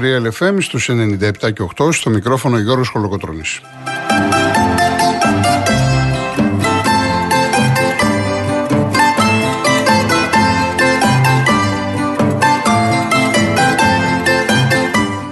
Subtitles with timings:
[0.00, 3.60] Ιστορία LFM στους 97 και 8 στο μικρόφωνο Γιώργος Χολοκοτρώνης.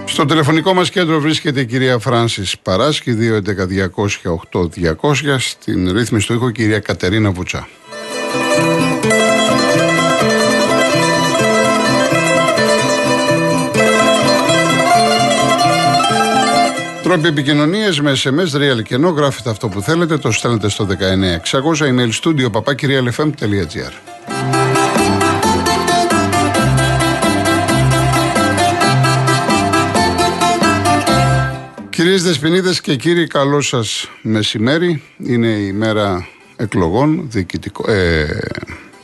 [0.07, 6.79] Στο τηλεφωνικό μας κέντρο βρίσκεται η κυρία Φράνσις Παράσκη, 211-200-8200, στην ρύθμιση του ήχου κυρία
[6.79, 7.69] Κατερίνα Βουτσά.
[17.09, 20.93] Τρόποι επικοινωνίε με SMS, real και ενώ γράφετε αυτό που θέλετε, το στέλνετε στο 19600
[21.81, 23.93] email studio papakirialfm.gr.
[31.91, 35.03] Κυρίες Δεσποινίδες και κύριοι, καλό σας μεσημέρι.
[35.19, 37.31] Είναι η μέρα εκλογών,
[37.87, 38.25] ε,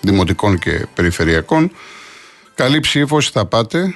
[0.00, 1.70] δημοτικών και περιφερειακών.
[2.54, 3.94] Καλή ψήφος θα πάτε.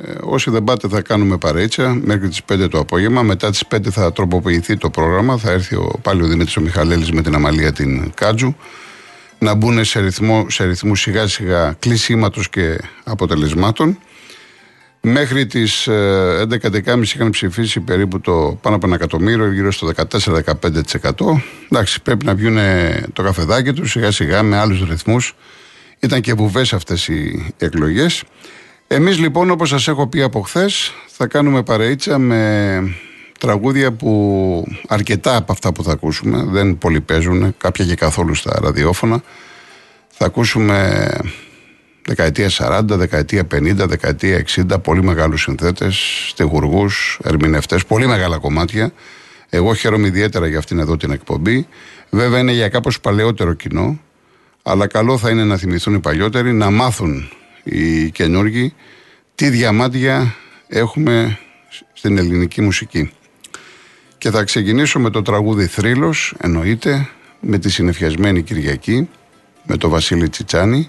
[0.00, 3.22] Ε, όσοι δεν πάτε θα κάνουμε παρέτσα μέχρι τις 5 το απόγευμα.
[3.22, 5.36] Μετά τις 5 θα τροποποιηθεί το πρόγραμμα.
[5.36, 8.56] Θα έρθει ο, πάλι ο Δημήτρης ο Μιχαλέλης με την Αμαλία την Κάτζου.
[9.38, 13.98] Να μπουν σε ρυθμό, σε ρυθμούς σιγά σιγά κλεισίματος και αποτελεσμάτων.
[15.00, 21.42] Μέχρι τις 11-11.30 είχαν ψηφίσει περίπου το πάνω από ένα εκατομμύριο, γύρω στο 14-15%.
[21.70, 22.58] Εντάξει, πρέπει να βγουν
[23.12, 25.34] το καφεδάκι τους σιγά σιγά με άλλους ρυθμούς.
[25.98, 28.22] Ήταν και βουβές αυτές οι εκλογές.
[28.94, 32.94] Εμείς λοιπόν, όπως σας έχω πει από χθες, θα κάνουμε παρείτσα με
[33.38, 38.58] τραγούδια που αρκετά από αυτά που θα ακούσουμε δεν πολύ παίζουν, κάποια και καθόλου στα
[38.62, 39.22] ραδιόφωνα.
[40.08, 41.08] Θα ακούσουμε
[42.06, 46.86] Δεκαετία 40, δεκαετία 50, δεκαετία 60, πολύ μεγάλους συνθέτες, στεγουργού,
[47.22, 48.92] ερμηνευτές, πολύ μεγάλα κομμάτια.
[49.48, 51.66] Εγώ χαίρομαι ιδιαίτερα για αυτήν εδώ την εκπομπή.
[52.10, 54.00] Βέβαια είναι για κάπως παλαιότερο κοινό,
[54.62, 57.30] αλλά καλό θα είναι να θυμηθούν οι παλιότεροι, να μάθουν
[57.62, 58.74] οι καινούργοι
[59.34, 60.34] τι διαμάντια
[60.68, 61.38] έχουμε
[61.92, 63.12] στην ελληνική μουσική.
[64.18, 67.08] Και θα ξεκινήσω με το τραγούδι Θρύλος, εννοείται,
[67.40, 69.08] με τη συνεφιασμένη Κυριακή,
[69.62, 70.88] με το Βασίλη Τσιτσάνη,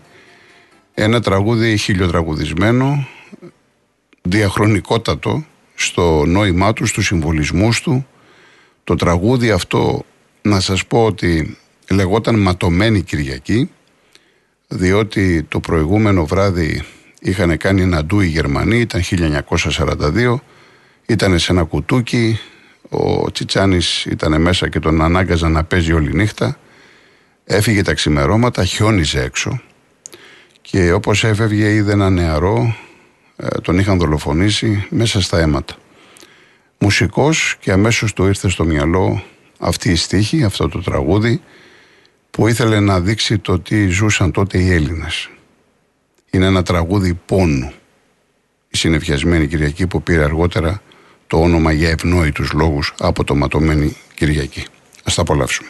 [0.94, 3.08] ένα τραγούδι χιλιοτραγουδισμένο,
[4.22, 5.46] διαχρονικότατο
[5.76, 8.08] στο νόημά του, στους συμβολισμούς του.
[8.84, 10.06] Το τραγούδι αυτό,
[10.42, 11.58] να σας πω ότι
[11.90, 13.70] λεγόταν Ματωμένη Κυριακή,
[14.76, 16.84] διότι το προηγούμενο βράδυ
[17.20, 19.02] είχαν κάνει ένα ντου οι Γερμανοί, ήταν
[19.78, 20.36] 1942,
[21.06, 22.40] ήταν σε ένα κουτούκι,
[22.90, 26.58] ο Τσιτσάνης ήταν μέσα και τον ανάγκαζαν να παίζει όλη νύχτα,
[27.46, 29.62] έφυγε τα ξημερώματα, χιόνιζε έξω,
[30.62, 32.76] και όπως έφευγε είδε ένα νεαρό,
[33.36, 35.76] ε, τον είχαν δολοφονήσει μέσα στα αίματα.
[36.78, 39.24] Μουσικός και αμέσως του ήρθε στο μυαλό
[39.60, 41.42] αυτή η στίχη, αυτό το τραγούδι
[42.38, 45.30] που ήθελε να δείξει το τι ζούσαν τότε οι Έλληνες.
[46.32, 47.72] Είναι ένα τραγούδι πόνου.
[48.70, 50.82] Η συνεφιασμένη Κυριακή που πήρε αργότερα
[51.28, 54.66] το όνομα για ευνόητους λόγους από το ματωμένη Κυριακή.
[55.04, 55.70] Ας τα απολαύσουμε.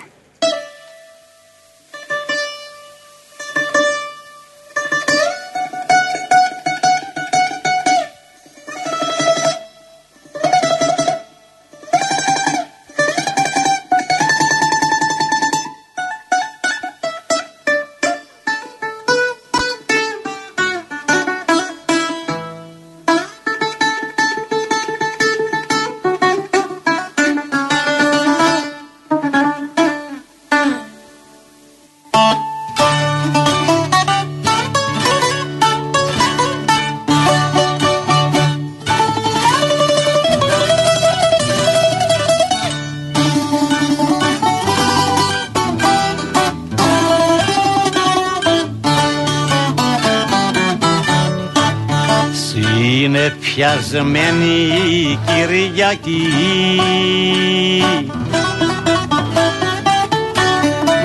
[53.55, 56.27] Πιασμένη Κυριακή.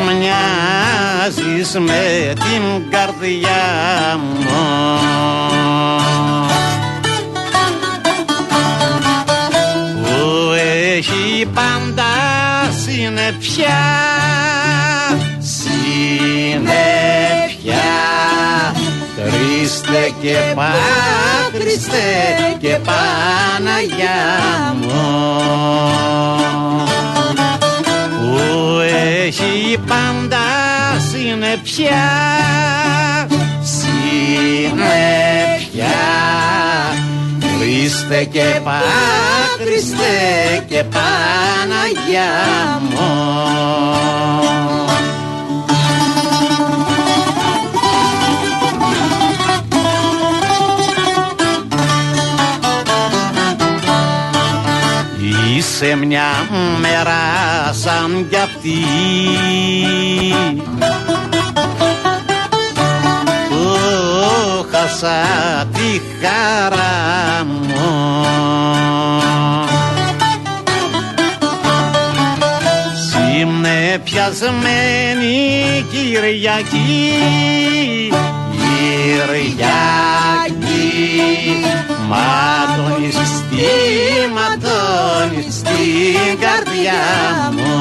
[0.07, 4.47] Μοιάζεις με την καρδιά μου.
[10.03, 10.53] Που
[10.97, 12.05] έχει πάντα
[12.85, 14.68] συννεφιά συννεφιά
[19.69, 20.73] Χριστέ και Πά,
[21.53, 24.21] Χριστέ και Παναγιά
[24.81, 24.89] μου.
[28.11, 28.79] Που
[29.27, 30.47] έχει πάντα
[31.11, 32.09] συννεφιά
[33.63, 34.87] συννεφιά
[37.59, 38.81] Χριστέ και Πά,
[39.59, 42.31] Χριστέ και Παναγιά
[42.91, 43.09] μου
[55.59, 56.25] Είσαι μια
[56.81, 57.21] μέρα
[57.73, 58.79] σαν κι αυτή.
[63.49, 65.25] Που χάσα
[65.73, 67.67] τη χαρά μου.
[73.11, 75.49] Σήμνε πιασμένη
[78.89, 79.69] Κυριακή
[80.49, 81.61] Κυριακή
[82.09, 83.77] ματώνιστη,
[84.35, 87.03] ματώνει στην καρδιά
[87.53, 87.77] μου.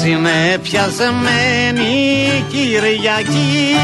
[0.00, 3.76] Συνεπιασμένη Κυριακή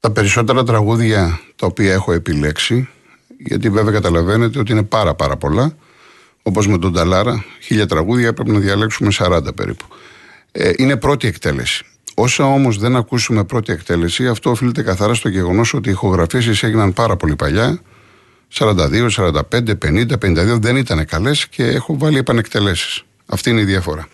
[0.00, 2.88] Τα περισσότερα τραγούδια τα οποία έχω επιλέξει,
[3.38, 5.76] γιατί βέβαια καταλαβαίνετε ότι είναι πάρα πάρα πολλά,
[6.42, 9.84] όπως με τον Ταλάρα, χίλια τραγούδια πρέπει να διαλέξουμε 40 περίπου.
[10.52, 11.84] Ε, είναι πρώτη εκτέλεση.
[12.14, 16.92] Όσα όμως δεν ακούσουμε πρώτη εκτέλεση, αυτό οφείλεται καθαρά στο γεγονός ότι οι ηχογραφήσεις έγιναν
[16.92, 17.80] πάρα πολύ παλιά,
[18.52, 23.02] 42, 45, 50, 52 δεν ήταν καλές και έχω βάλει επανεκτελέσεις.
[23.26, 24.08] Αυτή είναι η διαφορά.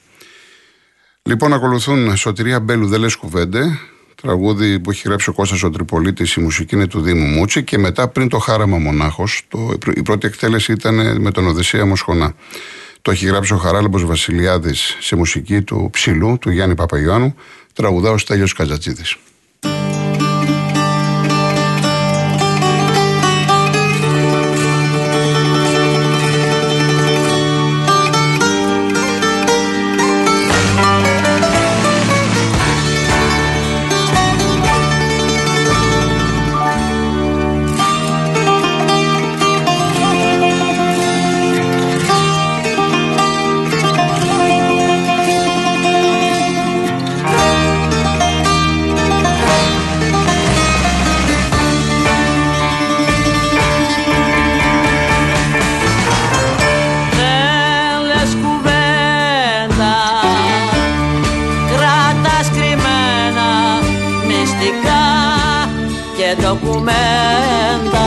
[1.23, 3.79] Λοιπόν, ακολουθούν Σωτηρία Μπέλου, δεν λες κουβέντε,
[4.25, 7.79] τραγούδι που έχει γράψει ο Κώστας ο Τριπολίτης, η μουσική είναι του Δήμου Μούτσι και
[7.79, 12.35] μετά πριν το Χάραμα Μονάχος, το, η πρώτη εκτέλεση ήταν με τον Οδυσσέα Μοσχονά.
[13.03, 17.35] Το έχει γράψει ο Χαράλαμπος Βασιλιάδης σε μουσική του Ψηλού, του Γιάννη Παπαγιάννου,
[17.73, 19.17] τραγουδά ο Στέλιος Καζατζίδης.
[66.25, 68.04] Και ντοκουμέντα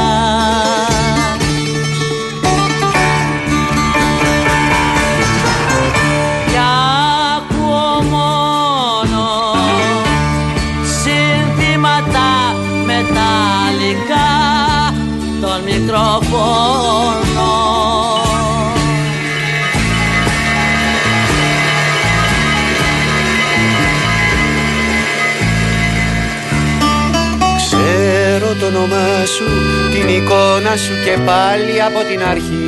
[29.33, 29.47] σου,
[29.93, 32.67] την εικόνα σου και πάλι από την αρχή.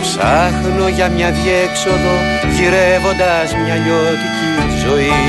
[0.00, 2.14] Ψάχνω για μια διέξοδο
[2.56, 4.50] γυρεύοντας μια λιώτικη
[4.84, 5.22] ζωή.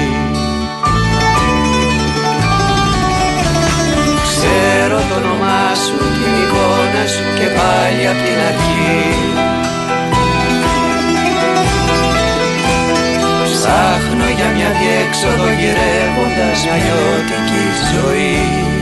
[4.23, 9.01] Ξέρω το όνομά σου, την εικόνα σου και πάλι από την αρχή.
[13.43, 18.72] Ψάχνω για μια διέξοδο γυρεύοντας μια λιώτικη ζωή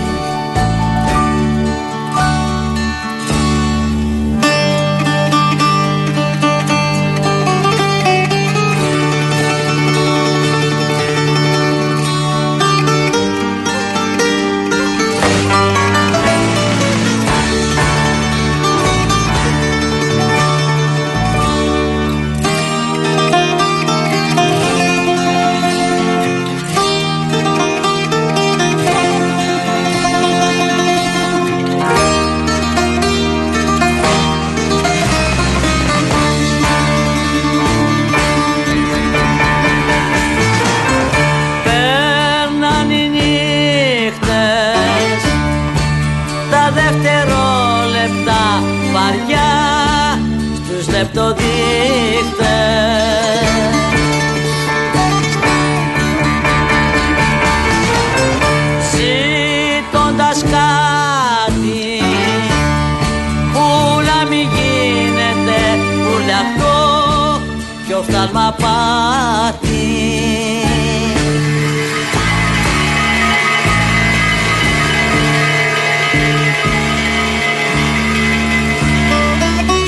[68.23, 69.81] απάτη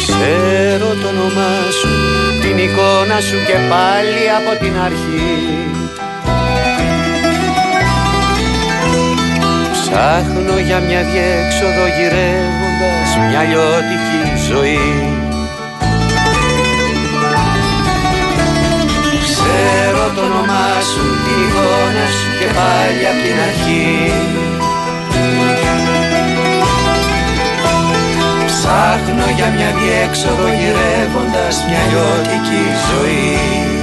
[0.06, 1.90] Ξέρω το όνομά σου,
[2.42, 5.72] την εικόνα σου και πάλι από την αρχή.
[9.72, 15.23] Ψάχνω για μια διέξοδο γυρεύοντας μια λιώτικη ζωή
[19.63, 24.12] Ξέρω το όνομά σου, την εικόνα σου και πάλι από την αρχή.
[28.50, 33.83] Ψάχνω για μια διέξοδο γυρεύοντας μια λιώτικη ζωή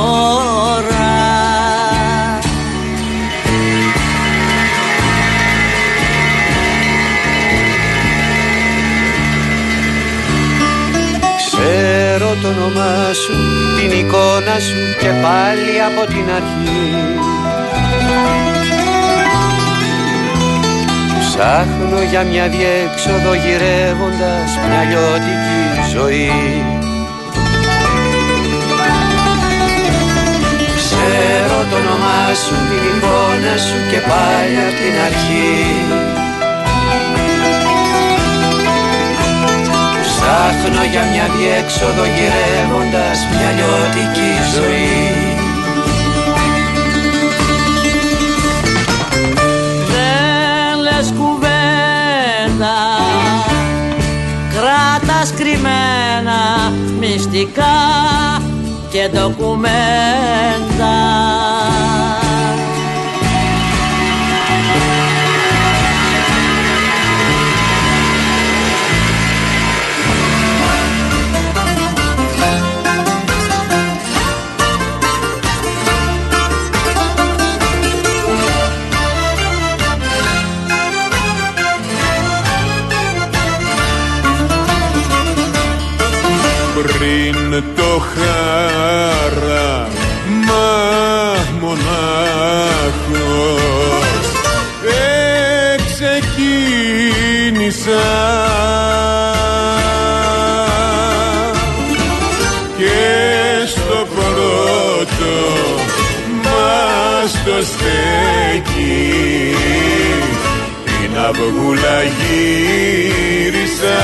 [12.13, 13.33] Ξέρω το όνομά σου,
[13.79, 16.89] την εικόνα σου και πάλι από την αρχή.
[21.19, 25.61] Ψάχνω για μια διέξοδο γυρεύοντας μια λιώτικη
[25.93, 26.31] ζωή.
[30.77, 36.20] Ξέρω το όνομά σου, την εικόνα σου και πάλι από την αρχή
[40.31, 44.99] Ψάχνω για μια διέξοδο γυρεύοντας μια λιώτικη ζωή.
[49.91, 52.77] Δεν λες κουβέντα
[54.49, 57.79] Κράτας κρυμμένα μυστικά
[58.89, 59.71] και ντοκουμέντα
[87.61, 89.87] πριν το χάρα
[90.47, 90.69] μα
[91.61, 93.01] μονάχος.
[95.73, 96.49] Εξεκίνησα.
[102.77, 103.01] Και
[103.67, 105.35] στο πρώτο
[106.43, 109.05] μας το στέκει
[110.83, 114.01] την αυγούλα γύρισα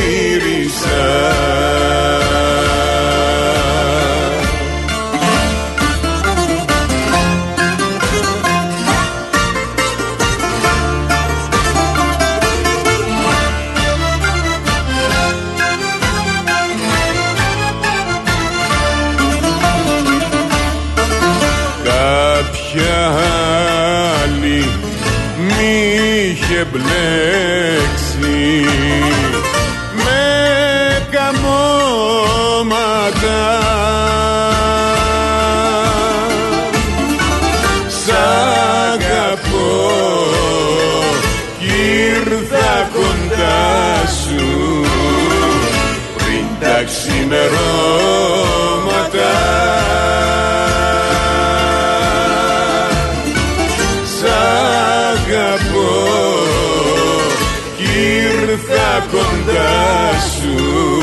[59.11, 61.01] κοντά σου.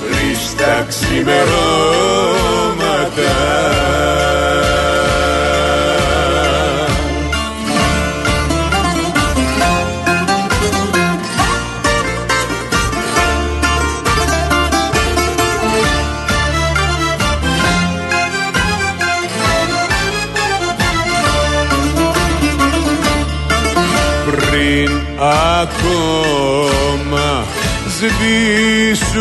[0.00, 0.86] Πριν στα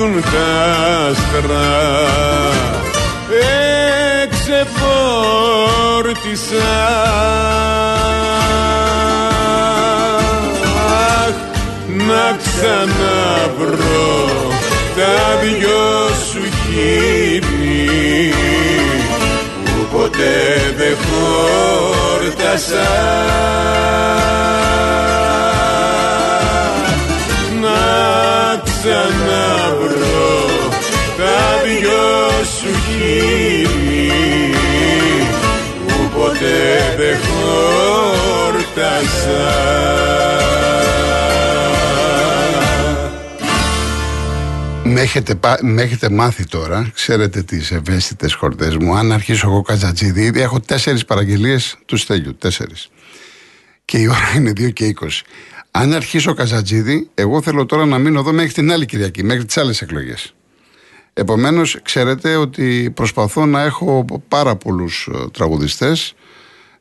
[0.04, 0.52] σβήσουν τα
[1.10, 1.68] άστρα
[4.24, 4.92] εξεφόρτισα
[12.08, 14.12] να ξαναβρω
[14.96, 15.86] τα δυο
[16.32, 18.34] σου χείλη
[19.64, 20.38] που ποτέ
[20.78, 22.92] δεν χόρτασα
[28.84, 30.46] ξαναβρω
[31.18, 34.12] τα δυο σου χείλη
[35.88, 38.72] που ποτέ δεν χόρτασα
[44.84, 48.96] Με έχετε, με έχετε μάθει τώρα, ξέρετε τις ευαίσθητες χορτές μου.
[48.96, 52.36] Αν αρχίσω εγώ Κατζατζίδη, ήδη έχω τέσσερις παραγγελίες τους Στέλιου.
[52.36, 52.90] Τέσσερις.
[53.86, 55.24] Και η ώρα είναι 2 και 20.
[55.76, 59.58] Αν αρχίσω Καζατζίδη, εγώ θέλω τώρα να μείνω εδώ μέχρι την άλλη Κυριακή, μέχρι τις
[59.58, 60.34] άλλες εκλογές.
[61.14, 66.14] Επομένως, ξέρετε ότι προσπαθώ να έχω πάρα πολλούς ε, τραγουδιστές.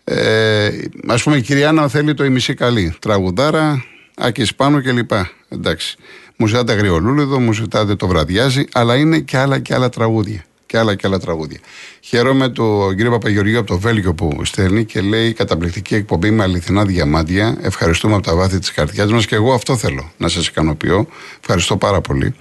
[0.05, 0.67] Ε,
[1.07, 2.95] Α πούμε, η κυρία Άννα θέλει το ημισή καλή.
[3.01, 3.85] Τραγουδάρα,
[4.17, 5.11] Άκης Πάνο κλπ.
[5.49, 5.97] Εντάξει.
[6.37, 10.79] Μου ζητάτε Αγριολούλιδο, μου ζητάτε το βραδιάζει, αλλά είναι και άλλα και άλλα τραγούδια και
[10.79, 11.59] άλλα και άλλα τραγούδια.
[12.01, 16.85] Χαίρομαι τον κύριο Παπαγεωργίου από το Βέλγιο που στέλνει και λέει καταπληκτική εκπομπή με αληθινά
[16.85, 17.59] διαμάντια.
[17.61, 21.07] Ευχαριστούμε από τα βάθη της καρδιάς μας και εγώ αυτό θέλω να σας ικανοποιώ.
[21.41, 22.35] Ευχαριστώ πάρα πολύ.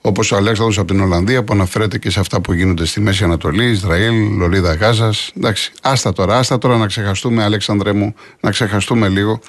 [0.00, 3.24] Όπως ο Αλέξανδρος από την Ολλανδία που αναφέρεται και σε αυτά που γίνονται στη Μέση
[3.24, 5.32] Ανατολή, Ισραήλ, Λολίδα Γάζας.
[5.36, 9.40] Εντάξει, άστα τώρα, άστα τώρα να ξεχαστούμε, Αλέξανδρε μου, να ξεχαστούμε λίγο,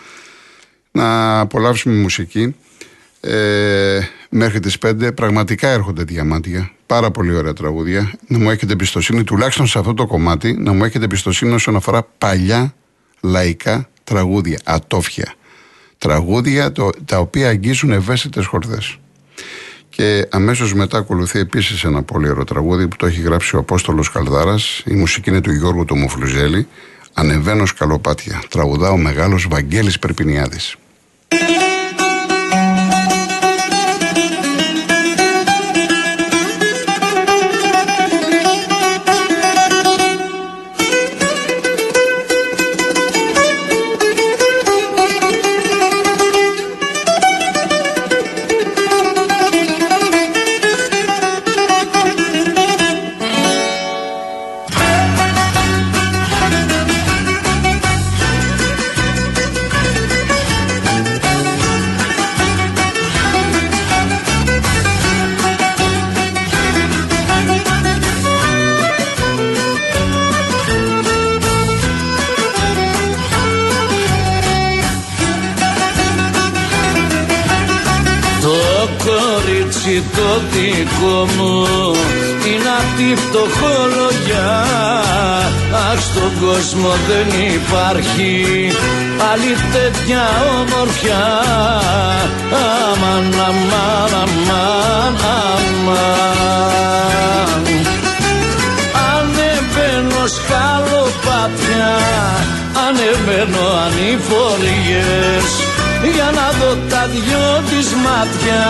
[0.92, 2.56] να απολαύσουμε μουσική.
[3.22, 9.23] Ε, μέχρι τις 5 πραγματικά έρχονται διαμάντια πάρα πολύ ωραία τραγούδια να μου έχετε εμπιστοσύνη
[9.23, 12.73] τουλάχιστον σε αυτό το κομμάτι να μου έχετε εμπιστοσύνη όσον αφορά παλιά
[13.21, 15.34] λαϊκά τραγούδια ατόφια
[15.97, 18.97] τραγούδια το, τα οποία αγγίζουν ευαίσθητες χορδές
[19.89, 24.12] και αμέσως μετά ακολουθεί επίσης ένα πολύ ωραίο τραγούδι που το έχει γράψει ο Απόστολος
[24.12, 24.84] Καλδάρας.
[24.86, 26.67] Η μουσική είναι του Γιώργου Τομοφλουζέλη.
[27.13, 28.41] Ανεβαίνω σκαλοπάτια.
[28.49, 30.75] Τραγουδά ο μεγάλος Βαγγέλης Περπινιάδης.
[84.00, 84.64] Φτωχολογιά
[85.92, 88.72] Αχ στον κόσμο δεν υπάρχει
[89.32, 90.24] άλλη τέτοια
[90.60, 91.28] ομορφιά.
[92.52, 96.04] Αμάν, αμάν, αμάν, αμάν
[99.12, 101.90] Ανεβαίνω σκαλοπάτια
[102.88, 105.50] Ανεβαίνω ανηφοριές
[106.14, 108.64] για να δω τα δυο της μάτια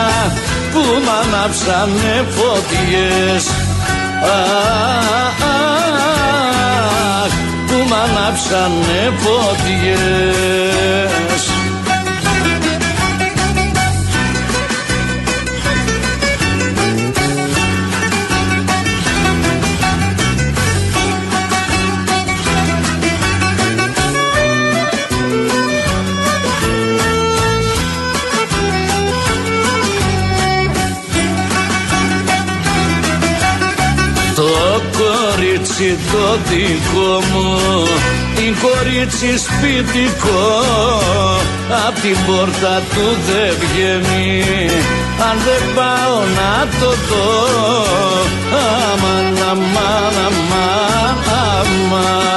[0.73, 3.68] που μ' ανάψανε φωτιές
[4.21, 5.33] Αχ,
[7.67, 10.79] που μ' ανάψανε φωτιές
[35.79, 37.47] κορίτσι το δικό μου
[38.35, 40.45] την κορίτσι σπιτικό.
[41.87, 44.43] Απ' την πόρτα του δεν βγαίνει
[45.29, 47.29] Αν δεν πάω να το δω.
[48.51, 51.15] Αμάν, αμάν, αμάν,
[51.47, 52.29] αμάν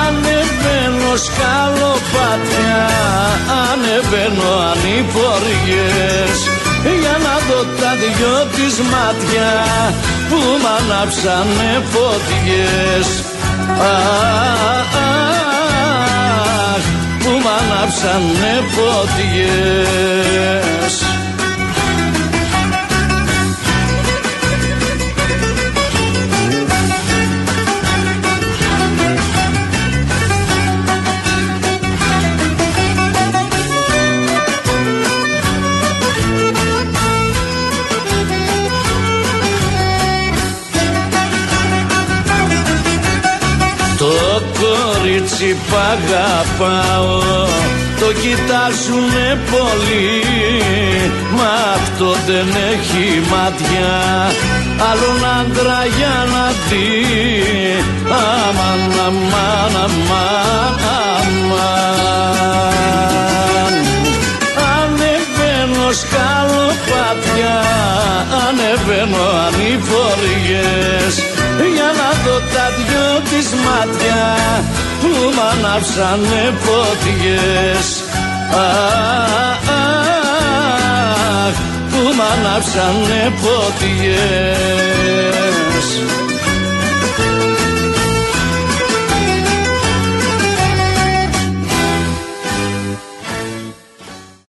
[0.00, 2.82] Ανεβαίνω σκαλοπάτια
[3.70, 6.38] Ανεβαίνω ανηφοριές
[7.00, 9.50] για να δω τα δυο της μάτια
[10.28, 13.08] που μ' ανάψανε φωτιές.
[13.80, 14.90] Αχ,
[17.18, 20.28] που μ' ανάψανε φωτιές
[45.38, 47.18] κορίτσι π' αγαπάω
[48.00, 50.22] Το κοιτάζουνε πολύ
[51.36, 53.92] Μα αυτό δεν έχει μάτια.
[54.90, 56.88] Άλλον άντρα για να δει.
[58.04, 60.74] Αμάν, αμάν, αμάν,
[61.28, 61.74] αμάν
[64.76, 67.56] Ανεβαίνω σκαλοπάτια
[68.46, 71.14] Ανεβαίνω ανηφοριές.
[71.74, 74.22] Για να δω τα δυο της μάτια
[74.74, 74.77] που
[75.38, 77.88] μ' ανάψανε φωτιές
[78.54, 79.16] Αχ,
[81.90, 84.68] που μ' ανάψανε φωτιές